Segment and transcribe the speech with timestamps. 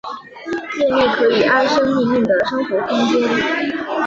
[0.75, 3.21] 建立可以安身立命的生活空间